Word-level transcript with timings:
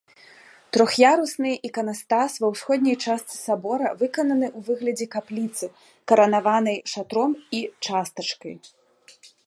Трох'ярусны 0.77 1.51
іканастас 1.69 2.31
ва 2.43 2.47
ўсходняй 2.53 2.97
частцы 3.05 3.33
сабора 3.47 3.87
выкананы 4.01 4.47
ў 4.49 4.59
выглядзе 4.71 5.05
капліцы, 5.19 5.65
каранаванай 6.13 6.77
шатром 6.95 7.31
і 7.59 7.65
частачкай. 7.89 8.55